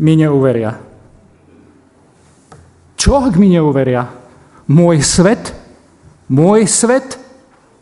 mi 0.00 0.16
neuveria? 0.16 0.80
Čo 2.94 3.20
ak 3.26 3.36
mi 3.36 3.52
neuveria? 3.52 4.08
Môj 4.70 5.04
svet? 5.04 5.52
Môj 6.28 6.68
svet 6.68 7.16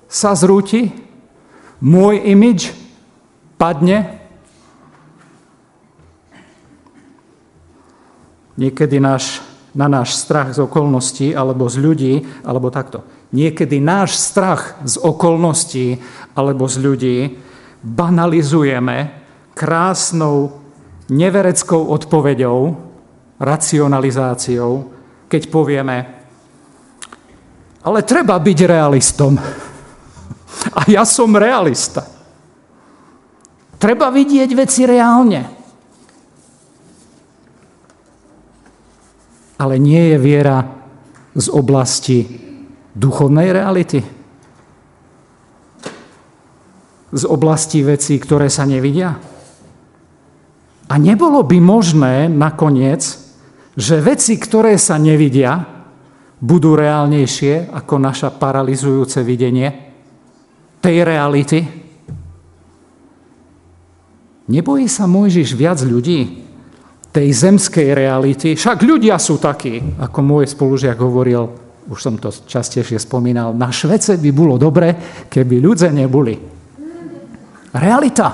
sa 0.06 0.32
zrúti, 0.38 0.94
môj 1.82 2.22
imidž 2.30 2.85
padne. 3.60 4.20
Niekedy 8.56 8.96
náš, 8.96 9.44
na 9.76 9.88
náš 9.88 10.16
strach 10.16 10.56
z 10.56 10.64
okolností 10.64 11.36
alebo 11.36 11.68
z 11.68 11.76
ľudí, 11.76 12.14
alebo 12.44 12.72
takto. 12.72 13.04
Niekedy 13.36 13.82
náš 13.82 14.16
strach 14.16 14.80
z 14.86 14.96
okolností 14.96 16.00
alebo 16.32 16.64
z 16.64 16.76
ľudí 16.80 17.16
banalizujeme 17.84 19.12
krásnou 19.52 20.64
nevereckou 21.12 21.92
odpoveďou, 21.92 22.76
racionalizáciou, 23.36 24.88
keď 25.28 25.42
povieme, 25.52 25.96
ale 27.84 28.02
treba 28.02 28.40
byť 28.40 28.58
realistom. 28.64 29.36
A 30.78 30.80
ja 30.88 31.04
som 31.04 31.30
realista. 31.36 32.15
Treba 33.76 34.08
vidieť 34.08 34.50
veci 34.56 34.82
reálne. 34.88 35.40
Ale 39.56 39.74
nie 39.80 40.12
je 40.12 40.18
viera 40.20 40.58
z 41.32 41.46
oblasti 41.48 42.24
duchovnej 42.92 43.52
reality. 43.52 44.00
Z 47.12 47.24
oblasti 47.24 47.80
vecí, 47.80 48.20
ktoré 48.20 48.52
sa 48.52 48.68
nevidia. 48.68 49.16
A 50.86 50.94
nebolo 51.00 51.40
by 51.44 51.58
možné 51.60 52.28
nakoniec, 52.28 53.04
že 53.76 54.04
veci, 54.04 54.36
ktoré 54.36 54.76
sa 54.76 54.96
nevidia, 55.00 55.64
budú 56.36 56.76
reálnejšie 56.76 57.72
ako 57.72 57.94
naša 57.96 58.28
paralizujúce 58.36 59.24
videnie? 59.24 59.86
tej 60.86 61.02
reality? 61.02 61.85
Nebojí 64.46 64.86
sa 64.86 65.10
Mojžiš 65.10 65.58
viac 65.58 65.82
ľudí 65.82 66.46
tej 67.10 67.28
zemskej 67.34 67.98
reality? 67.98 68.54
Však 68.54 68.78
ľudia 68.86 69.18
sú 69.18 69.42
takí, 69.42 69.82
ako 69.98 70.18
môj 70.22 70.46
spolužiak 70.46 70.94
hovoril, 71.02 71.50
už 71.90 71.98
som 71.98 72.14
to 72.14 72.30
častejšie 72.30 73.02
spomínal, 73.02 73.50
na 73.54 73.74
Švece 73.74 74.18
by 74.18 74.30
bolo 74.30 74.54
dobre, 74.54 74.94
keby 75.26 75.58
ľudze 75.58 75.90
neboli. 75.90 76.38
Realita. 77.74 78.28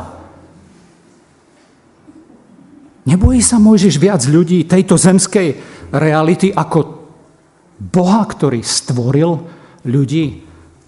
Nebojí 3.02 3.40
sa 3.42 3.58
Mojžiš 3.58 3.96
viac 3.98 4.22
ľudí 4.28 4.68
tejto 4.68 4.94
zemskej 5.00 5.48
reality 5.90 6.52
ako 6.52 7.02
Boha, 7.82 8.22
ktorý 8.22 8.62
stvoril 8.62 9.42
ľudí 9.88 10.44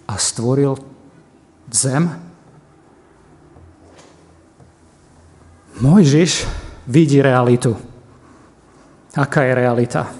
a 0.06 0.14
stvoril 0.14 0.78
zem. 1.74 2.23
Mojžiš 5.80 6.46
vidí 6.86 7.22
realitu. 7.22 7.76
Aká 9.14 9.42
je 9.42 9.54
realita? 9.54 10.02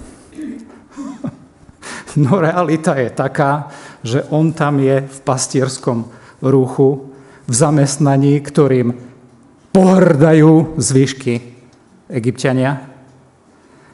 No 2.15 2.39
realita 2.39 2.95
je 2.95 3.11
taká, 3.11 3.67
že 3.99 4.23
on 4.31 4.55
tam 4.55 4.79
je 4.79 5.03
v 5.03 5.19
pastierskom 5.27 6.07
ruchu, 6.39 7.11
v 7.43 7.53
zamestnaní, 7.53 8.39
ktorým 8.39 8.95
pohrdajú 9.75 10.79
zvyšky 10.79 11.43
egyptiania. 12.07 12.87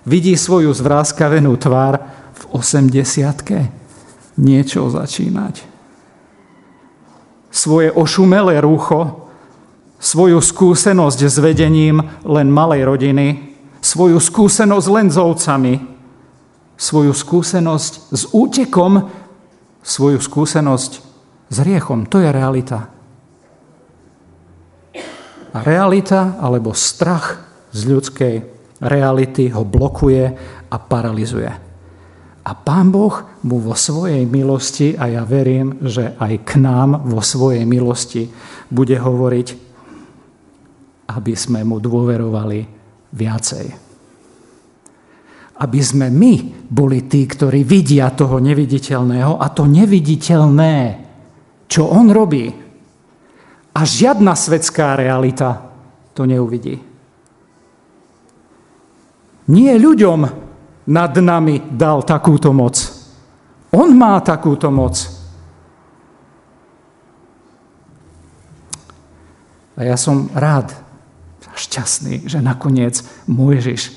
Vidí 0.05 0.37
svoju 0.37 0.69
zvráskavenú 0.69 1.57
tvár 1.57 1.97
v 2.37 2.41
80 2.53 4.37
niečo 4.37 4.85
začínať 4.85 5.71
svoje 7.51 7.91
ošumelé 7.91 8.63
rúcho, 8.63 9.27
svoju 10.01 10.41
skúsenosť 10.41 11.19
s 11.29 11.37
vedením 11.37 12.01
len 12.25 12.49
malej 12.49 12.89
rodiny, 12.89 13.53
svoju 13.85 14.17
skúsenosť 14.17 14.87
len 14.89 15.07
s 15.13 15.17
ovcami, 15.21 15.73
svoju 16.73 17.13
skúsenosť 17.13 17.93
s 18.09 18.23
útekom, 18.33 19.13
svoju 19.85 20.17
skúsenosť 20.17 20.91
s 21.53 21.57
riechom. 21.61 22.09
To 22.09 22.17
je 22.17 22.29
realita. 22.33 22.89
A 25.53 25.57
realita 25.61 26.41
alebo 26.41 26.73
strach 26.73 27.45
z 27.69 27.79
ľudskej 27.85 28.35
reality 28.81 29.53
ho 29.53 29.61
blokuje 29.61 30.25
a 30.65 30.75
paralizuje. 30.81 31.51
A 32.41 32.51
Pán 32.57 32.89
Boh 32.89 33.21
mu 33.45 33.61
vo 33.61 33.77
svojej 33.77 34.25
milosti, 34.25 34.97
a 34.97 35.05
ja 35.05 35.21
verím, 35.21 35.77
že 35.85 36.17
aj 36.17 36.33
k 36.41 36.51
nám 36.57 37.05
vo 37.05 37.21
svojej 37.21 37.69
milosti 37.69 38.33
bude 38.73 38.97
hovoriť, 38.97 39.70
aby 41.15 41.33
sme 41.35 41.63
mu 41.67 41.77
dôverovali 41.77 42.59
viacej. 43.11 43.65
Aby 45.61 45.81
sme 45.83 46.09
my 46.09 46.33
boli 46.65 47.05
tí, 47.05 47.27
ktorí 47.27 47.61
vidia 47.61 48.09
toho 48.15 48.41
neviditeľného 48.41 49.37
a 49.37 49.47
to 49.53 49.69
neviditeľné, 49.69 50.75
čo 51.69 51.85
on 51.85 52.09
robí. 52.09 52.49
A 53.71 53.81
žiadna 53.85 54.33
svetská 54.33 54.97
realita 54.97 55.71
to 56.17 56.25
neuvidí. 56.27 56.75
Nie 59.51 59.73
ľuďom 59.77 60.19
nad 60.91 61.13
nami 61.13 61.61
dal 61.71 62.01
takúto 62.03 62.51
moc. 62.51 62.75
On 63.71 63.87
má 63.95 64.19
takúto 64.19 64.67
moc. 64.67 65.21
A 69.79 69.87
ja 69.87 69.95
som 69.95 70.27
rád 70.35 70.90
šťastný, 71.67 72.25
že 72.25 72.41
nakoniec 72.41 73.05
Mojžiš 73.29 73.93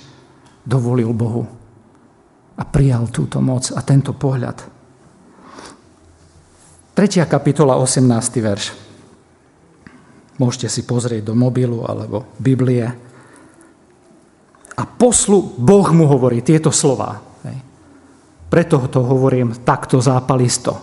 dovolil 0.69 1.13
Bohu 1.17 1.49
a 2.55 2.63
prijal 2.63 3.09
túto 3.09 3.41
moc 3.41 3.73
a 3.73 3.81
tento 3.81 4.13
pohľad. 4.13 4.59
3. 6.95 7.27
kapitola, 7.27 7.75
18. 7.75 8.07
verš. 8.39 8.65
Môžete 10.39 10.69
si 10.71 10.83
pozrieť 10.87 11.31
do 11.31 11.35
mobilu 11.35 11.83
alebo 11.87 12.31
Biblie. 12.39 12.87
A 14.75 14.83
poslu, 14.87 15.59
Boh 15.59 15.87
mu 15.91 16.07
hovorí 16.07 16.43
tieto 16.43 16.71
slova. 16.71 17.35
Preto 18.55 18.87
to 18.87 19.03
hovorím 19.03 19.67
takto 19.67 19.99
zápalisto. 19.99 20.79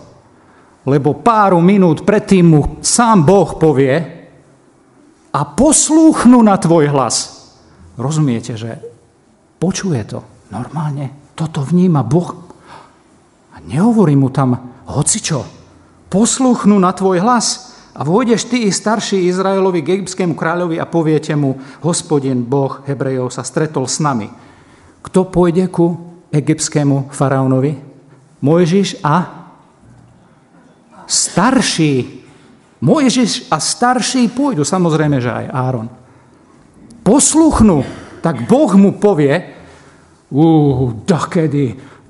Lebo 0.84 1.16
pár 1.24 1.56
minút 1.56 2.04
predtým 2.04 2.44
mu 2.44 2.60
sám 2.84 3.24
Boh 3.24 3.56
povie, 3.56 4.21
a 5.32 5.40
poslúchnu 5.48 6.44
na 6.44 6.60
tvoj 6.60 6.92
hlas. 6.92 7.48
Rozumiete, 7.96 8.56
že 8.56 8.76
počuje 9.56 10.04
to 10.04 10.20
normálne, 10.52 11.32
toto 11.32 11.64
vníma 11.64 12.04
Boh 12.04 12.36
a 13.52 13.60
nehovorí 13.64 14.12
mu 14.12 14.28
tam 14.28 14.76
hocičo. 14.84 15.44
Poslúchnu 16.12 16.76
na 16.76 16.92
tvoj 16.92 17.24
hlas 17.24 17.72
a 17.96 18.04
vôjdeš 18.04 18.48
ty 18.48 18.68
i 18.68 18.70
starší 18.72 19.28
Izraelovi 19.28 19.80
k 19.80 20.00
egyptskému 20.00 20.36
kráľovi 20.36 20.76
a 20.76 20.88
poviete 20.88 21.32
mu, 21.32 21.56
hospodin 21.80 22.44
Boh 22.44 22.84
Hebrejov 22.84 23.32
sa 23.32 23.44
stretol 23.44 23.88
s 23.88 24.00
nami. 24.00 24.28
Kto 25.00 25.28
pôjde 25.28 25.68
ku 25.72 25.96
egyptskému 26.28 27.08
faraónovi? 27.12 27.80
Mojžiš 28.44 29.00
a 29.04 29.48
starší. 31.08 32.21
Mojžiš 32.82 33.48
a 33.48 33.62
starší 33.62 34.26
pôjdu, 34.34 34.66
samozrejme, 34.66 35.22
že 35.22 35.30
aj 35.30 35.46
Áron. 35.54 35.88
Posluchnú, 37.06 37.86
tak 38.20 38.46
Boh 38.50 38.70
mu 38.74 38.98
povie, 38.98 39.34
uh, 40.34 41.22
kedy 41.30 41.64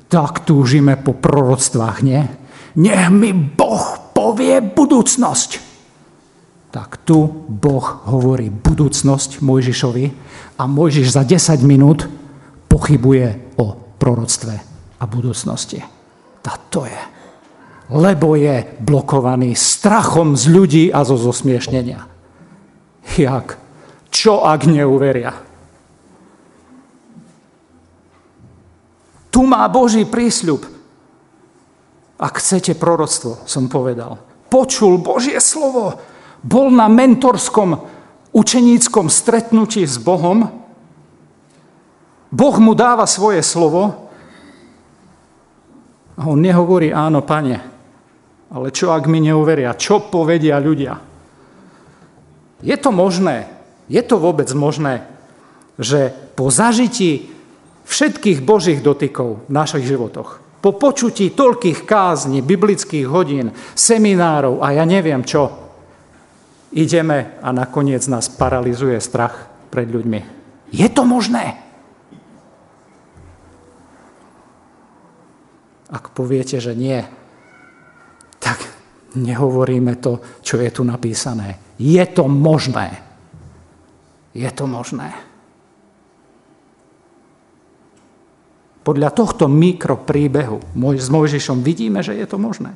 tak 0.09 0.49
túžime 0.49 0.97
po 0.97 1.13
proroctvách, 1.13 1.97
nie? 2.05 2.21
Nech 2.81 3.13
mi 3.13 3.37
Boh 3.37 4.13
povie 4.17 4.65
budúcnosť 4.65 5.73
tak 6.73 7.05
tu 7.05 7.29
Boh 7.53 7.85
hovorí 8.09 8.49
budúcnosť 8.49 9.45
Mojžišovi 9.45 10.07
a 10.57 10.65
Mojžiš 10.65 11.09
za 11.13 11.23
10 11.29 11.61
minút 11.69 12.09
pochybuje 12.65 13.53
o 13.61 13.77
proroctve 14.01 14.55
a 14.97 15.05
budúcnosti. 15.05 15.85
A 16.43 16.53
to 16.73 16.89
je. 16.89 17.01
Lebo 17.93 18.33
je 18.35 18.65
blokovaný 18.81 19.53
strachom 19.53 20.33
z 20.33 20.45
ľudí 20.49 20.85
a 20.89 21.05
zo 21.05 21.21
zosmiešnenia. 21.21 22.09
Jak? 23.21 23.61
Čo 24.09 24.49
ak 24.49 24.65
neuveria? 24.65 25.37
Tu 29.33 29.41
má 29.45 29.65
Boží 29.69 30.05
prísľub. 30.09 30.65
Ak 32.17 32.41
chcete 32.41 32.77
proroctvo, 32.77 33.45
som 33.45 33.69
povedal. 33.69 34.21
Počul 34.53 35.01
Božie 35.01 35.41
slovo, 35.41 35.97
bol 36.45 36.69
na 36.69 36.87
mentorskom 36.89 37.89
učeníckom 38.33 39.09
stretnutí 39.13 39.85
s 39.85 39.97
Bohom, 40.01 40.49
Boh 42.33 42.57
mu 42.57 42.73
dáva 42.73 43.05
svoje 43.05 43.45
slovo 43.45 44.09
a 46.17 46.23
on 46.25 46.41
nehovorí 46.41 46.89
áno, 46.89 47.21
pane, 47.21 47.72
ale 48.53 48.69
čo 48.69 48.93
ak 48.93 49.09
mi 49.09 49.25
neuveria? 49.25 49.73
Čo 49.73 50.13
povedia 50.13 50.61
ľudia? 50.61 51.01
Je 52.63 52.77
to 52.79 52.93
možné, 52.93 53.49
je 53.89 54.03
to 54.05 54.21
vôbec 54.21 54.47
možné, 54.53 55.09
že 55.81 56.13
po 56.37 56.53
zažití 56.53 57.33
všetkých 57.89 58.45
Božích 58.45 58.85
dotykov 58.85 59.49
v 59.49 59.51
našich 59.51 59.89
životoch, 59.89 60.39
po 60.63 60.71
počutí 60.77 61.35
toľkých 61.35 61.83
kázni, 61.83 62.39
biblických 62.45 63.09
hodín, 63.09 63.51
seminárov 63.75 64.63
a 64.63 64.79
ja 64.79 64.85
neviem 64.87 65.27
čo, 65.27 65.51
ideme 66.71 67.41
a 67.43 67.51
nakoniec 67.51 68.05
nás 68.07 68.31
paralizuje 68.31 69.01
strach 69.03 69.51
pred 69.73 69.89
ľuďmi. 69.91 70.21
Je 70.71 70.87
to 70.93 71.03
možné? 71.03 71.59
Ak 75.93 76.15
poviete, 76.17 76.57
že 76.63 76.73
nie, 76.73 77.05
tak 78.43 78.59
nehovoríme 79.15 80.03
to, 80.03 80.43
čo 80.43 80.59
je 80.59 80.71
tu 80.75 80.83
napísané. 80.83 81.79
Je 81.79 82.03
to 82.11 82.27
možné. 82.27 82.99
Je 84.35 84.51
to 84.51 84.67
možné. 84.67 85.15
Podľa 88.83 89.15
tohto 89.15 89.47
mikropríbehu 89.47 90.59
s 90.99 91.07
Mojžišom 91.07 91.63
vidíme, 91.63 92.03
že 92.03 92.19
je 92.19 92.27
to 92.27 92.35
možné. 92.35 92.75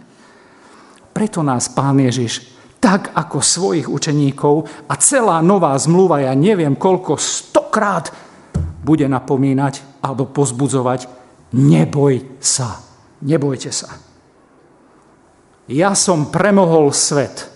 Preto 1.10 1.42
nás 1.42 1.66
Pán 1.66 1.98
Ježiš 1.98 2.54
tak 2.78 3.10
ako 3.16 3.42
svojich 3.42 3.90
učeníkov 3.90 4.86
a 4.86 4.94
celá 5.00 5.42
nová 5.42 5.74
zmluva, 5.74 6.22
ja 6.22 6.36
neviem 6.38 6.78
koľko, 6.78 7.18
stokrát 7.18 8.14
bude 8.86 9.10
napomínať 9.10 9.82
alebo 9.98 10.30
pozbudzovať, 10.30 11.10
neboj 11.56 12.38
sa, 12.38 12.78
nebojte 13.26 13.74
sa. 13.74 13.90
Ja 15.66 15.98
som 15.98 16.30
premohol 16.30 16.94
svet, 16.94 17.50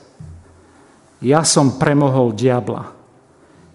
ja 1.23 1.47
som 1.47 1.79
premohol 1.79 2.35
diabla, 2.35 2.91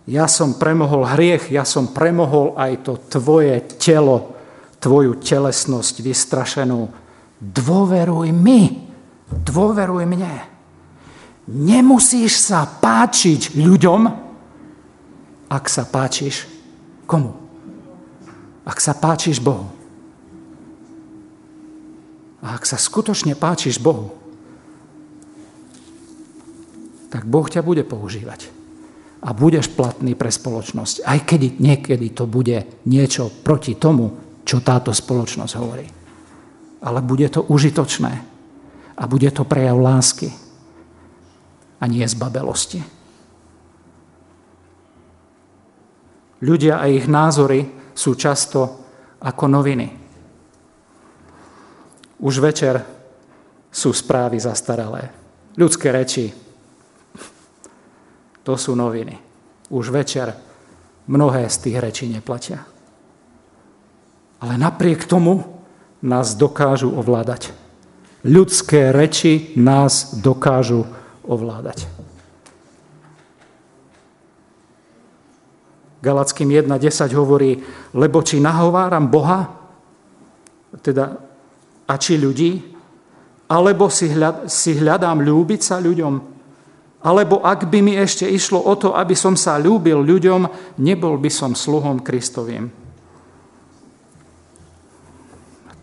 ja 0.06 0.28
som 0.28 0.60
premohol 0.60 1.08
hriech, 1.08 1.56
ja 1.56 1.63
som 1.63 1.88
premohol 1.95 2.52
aj 2.60 2.84
to 2.84 2.93
tvoje 3.15 3.63
telo, 3.80 4.36
tvoju 4.84 5.17
telesnosť 5.24 6.04
vystrašenú. 6.04 6.91
Dôveruj 7.39 8.30
mi, 8.36 8.91
dôveruj 9.32 10.04
mne. 10.04 10.36
Nemusíš 11.45 12.38
sa 12.38 12.67
páčiť 12.67 13.56
ľuďom, 13.56 14.02
ak 15.48 15.65
sa 15.69 15.88
páčiš 15.88 16.50
komu? 17.08 17.34
Ak 18.65 18.82
sa 18.82 18.98
páčiš 18.98 19.38
Bohu. 19.39 19.69
A 22.41 22.58
ak 22.58 22.65
sa 22.65 22.78
skutočne 22.78 23.38
páčiš 23.38 23.78
Bohu, 23.78 24.24
tak 27.15 27.23
Boh 27.23 27.47
ťa 27.47 27.63
bude 27.63 27.88
používať. 27.88 28.51
A 29.23 29.32
budeš 29.32 29.71
platný 29.71 30.19
pre 30.19 30.28
spoločnosť. 30.28 31.08
Aj 31.08 31.15
keď 31.23 31.63
niekedy 31.63 32.12
to 32.12 32.28
bude 32.28 32.84
niečo 32.91 33.32
proti 33.32 33.80
tomu, 33.80 34.12
čo 34.43 34.60
táto 34.60 34.91
spoločnosť 34.91 35.54
hovorí. 35.56 35.88
Ale 36.84 36.99
bude 36.99 37.32
to 37.32 37.47
užitočné. 37.47 38.13
A 38.99 39.04
bude 39.08 39.32
to 39.32 39.47
prejav 39.47 39.80
lásky 39.80 40.28
a 41.80 41.88
nie 41.88 42.04
z 42.04 42.19
babelosti. 42.19 42.84
Ľudia 46.43 46.84
a 46.84 46.91
ich 46.91 47.08
názory 47.08 47.63
sú 47.95 48.19
často 48.19 48.60
ako 49.23 49.43
noviny. 49.47 49.88
Už 52.19 52.43
večer 52.43 52.84
sú 53.71 53.95
správy 53.95 54.36
zastaralé. 54.36 55.15
Ľudské 55.56 55.95
reči, 55.95 56.44
to 58.45 58.53
sú 58.53 58.77
noviny. 58.77 59.17
Už 59.73 59.89
večer 59.89 60.38
mnohé 61.10 61.49
z 61.49 61.58
tých 61.65 61.77
rečí 61.81 62.05
neplatia. 62.05 62.62
Ale 64.38 64.62
napriek 64.62 65.10
tomu 65.10 65.41
nás 66.05 66.38
dokážu 66.38 66.93
ovládať. 66.93 67.49
Ľudské 68.21 68.93
reči 68.93 69.58
nás 69.58 70.21
dokážu 70.21 70.86
ovládať. 71.25 71.89
Galackým 76.05 76.53
1.10 76.53 77.17
hovorí, 77.17 77.65
lebo 77.97 78.21
či 78.21 78.38
nahováram 78.38 79.10
Boha, 79.10 79.49
teda 80.86 81.17
a 81.89 81.93
či 81.97 82.21
ľudí, 82.21 82.62
alebo 83.49 83.89
si, 83.89 84.13
hľad, 84.13 84.45
si 84.45 84.77
hľadám 84.77 85.21
ľúbiť 85.25 85.62
sa 85.65 85.81
ľuďom, 85.81 86.35
alebo 87.06 87.46
ak 87.46 87.70
by 87.70 87.86
mi 87.86 87.94
ešte 87.94 88.26
išlo 88.26 88.58
o 88.58 88.74
to, 88.74 88.98
aby 88.98 89.13
som 89.13 89.38
sa 89.38 89.62
ľúbil 89.62 90.02
ľuďom, 90.02 90.50
nebol 90.82 91.22
by 91.22 91.30
som 91.30 91.54
sluhom 91.54 92.02
Kristovým. 92.02 92.74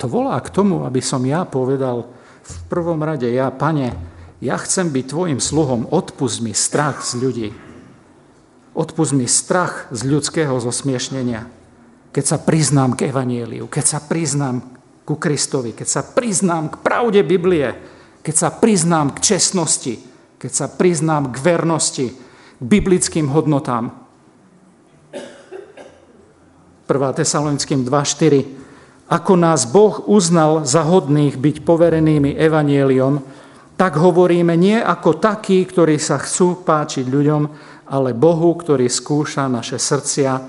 To 0.03 0.11
volá 0.11 0.35
k 0.43 0.51
tomu, 0.51 0.83
aby 0.83 0.99
som 0.99 1.23
ja 1.23 1.47
povedal 1.47 2.11
v 2.43 2.57
prvom 2.67 2.99
rade, 3.07 3.31
ja, 3.31 3.55
pane, 3.55 3.95
ja 4.43 4.59
chcem 4.59 4.91
byť 4.91 5.05
tvojim 5.07 5.39
sluhom, 5.39 5.87
odpust 5.95 6.43
mi 6.43 6.51
strach 6.51 7.07
z 7.07 7.23
ľudí. 7.23 7.49
Odpust 8.75 9.15
mi 9.15 9.31
strach 9.31 9.87
z 9.95 10.03
ľudského 10.03 10.59
zosmiešnenia. 10.59 11.47
Keď 12.11 12.25
sa 12.27 12.43
priznám 12.43 12.99
k 12.99 13.15
evanieliu, 13.15 13.71
keď 13.71 13.85
sa 13.87 13.99
priznám 14.03 14.59
ku 15.07 15.15
Kristovi, 15.23 15.71
keď 15.71 15.87
sa 15.87 16.03
priznám 16.03 16.75
k 16.75 16.83
pravde 16.83 17.23
Biblie, 17.23 17.79
keď 18.27 18.35
sa 18.35 18.49
priznám 18.51 19.15
k 19.15 19.23
čestnosti, 19.23 20.12
keď 20.43 20.51
sa 20.51 20.67
priznám 20.67 21.31
k 21.31 21.39
vernosti, 21.39 22.07
k 22.11 22.63
biblickým 22.67 23.31
hodnotám. 23.31 23.95
1. 25.15 25.23
Tesalonickým 27.15 27.87
2.4. 27.87 29.07
Ako 29.07 29.39
nás 29.39 29.71
Boh 29.71 30.03
uznal 30.11 30.67
za 30.67 30.83
hodných 30.83 31.39
byť 31.39 31.63
poverenými 31.63 32.35
evanieliom, 32.35 33.23
tak 33.79 33.95
hovoríme 34.03 34.59
nie 34.59 34.83
ako 34.83 35.23
takí, 35.23 35.63
ktorí 35.63 36.03
sa 36.03 36.19
chcú 36.19 36.67
páčiť 36.67 37.07
ľuďom, 37.07 37.43
ale 37.87 38.11
Bohu, 38.11 38.51
ktorý 38.59 38.91
skúša 38.91 39.47
naše 39.47 39.79
srdcia, 39.79 40.43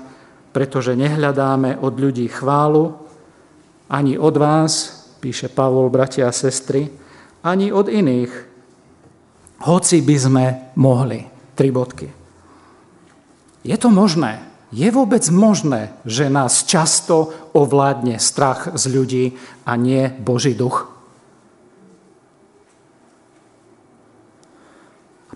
pretože 0.50 0.98
nehľadáme 0.98 1.78
od 1.78 1.94
ľudí 2.02 2.26
chválu, 2.26 2.98
ani 3.86 4.18
od 4.18 4.34
vás, 4.42 5.06
píše 5.22 5.46
Pavol, 5.54 5.86
bratia 5.86 6.26
a 6.26 6.34
sestry, 6.34 6.90
ani 7.46 7.70
od 7.70 7.86
iných, 7.86 8.53
hoci 9.62 10.02
by 10.02 10.16
sme 10.18 10.44
mohli. 10.74 11.22
Tri 11.54 11.70
bodky. 11.70 12.10
Je 13.62 13.76
to 13.78 13.88
možné. 13.94 14.42
Je 14.74 14.90
vôbec 14.90 15.22
možné, 15.30 15.94
že 16.02 16.26
nás 16.26 16.66
často 16.66 17.30
ovládne 17.54 18.18
strach 18.18 18.74
z 18.74 18.84
ľudí 18.90 19.24
a 19.62 19.78
nie 19.78 20.10
Boží 20.10 20.58
duch? 20.58 20.90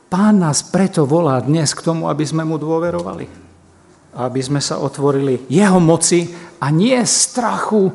Pán 0.08 0.40
nás 0.40 0.64
preto 0.64 1.04
volá 1.04 1.38
dnes 1.38 1.70
k 1.76 1.84
tomu, 1.84 2.10
aby 2.10 2.24
sme 2.24 2.42
mu 2.42 2.58
dôverovali. 2.58 3.28
Aby 4.18 4.40
sme 4.42 4.58
sa 4.58 4.80
otvorili 4.82 5.46
jeho 5.46 5.78
moci 5.78 6.32
a 6.58 6.72
nie 6.74 6.98
strachu 7.06 7.94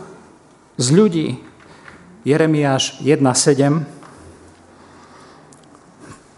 z 0.80 0.88
ľudí. 0.96 1.28
Jeremiáš 2.24 3.04
1.7 3.04 4.03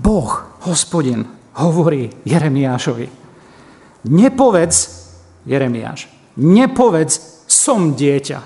Boh, 0.05 0.61
hospodin, 0.69 1.25
hovorí 1.57 2.13
Jeremiášovi 2.29 3.25
Nepovedz, 4.05 4.77
Jeremiáš, 5.49 6.05
nepovedz, 6.37 7.41
som 7.49 7.97
dieťa. 7.97 8.39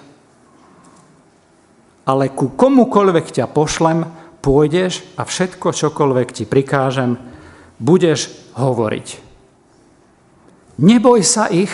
Ale 2.08 2.32
ku 2.32 2.56
komukoľvek 2.56 3.28
ťa 3.36 3.45
pošlem, 3.52 4.08
pôjdeš 4.39 5.04
a 5.19 5.28
všetko, 5.28 5.76
čokoľvek 5.76 6.30
ti 6.32 6.43
prikážem, 6.48 7.19
budeš 7.76 8.32
hovoriť. 8.56 9.08
Neboj 10.80 11.19
sa 11.28 11.52
ich, 11.52 11.72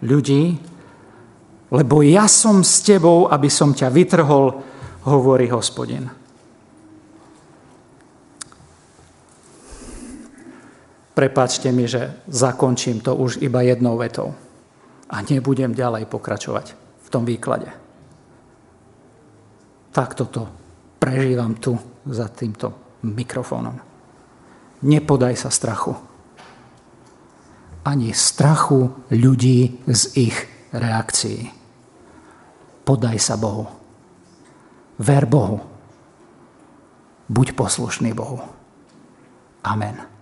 ľudí, 0.00 0.56
lebo 1.68 2.00
ja 2.00 2.24
som 2.24 2.64
s 2.64 2.80
tebou, 2.80 3.28
aby 3.28 3.52
som 3.52 3.76
ťa 3.76 3.92
vytrhol, 3.92 4.64
hovorí 5.04 5.52
hospodin. 5.52 6.08
Prepačte 11.16 11.72
mi, 11.72 11.88
že 11.88 12.28
zakončím 12.28 13.00
to 13.00 13.16
už 13.16 13.40
iba 13.40 13.64
jednou 13.64 13.96
vetou 13.96 14.36
a 15.08 15.16
nebudem 15.24 15.72
ďalej 15.72 16.04
pokračovať 16.12 16.66
v 16.76 17.08
tom 17.08 17.24
výklade. 17.24 17.72
Takto 19.96 20.28
to 20.28 20.42
prežívam 21.00 21.56
tu 21.56 21.72
za 22.04 22.28
týmto 22.28 23.00
mikrofónom. 23.08 23.80
Nepodaj 24.84 25.40
sa 25.40 25.48
strachu. 25.48 25.96
Ani 27.88 28.12
strachu 28.12 29.08
ľudí 29.08 29.88
z 29.88 30.02
ich 30.20 30.36
reakcií. 30.76 31.48
Podaj 32.84 33.16
sa 33.16 33.40
Bohu. 33.40 33.64
Ver 35.00 35.24
Bohu. 35.24 35.64
Buď 37.32 37.56
poslušný 37.56 38.12
Bohu. 38.12 38.36
Amen. 39.64 40.15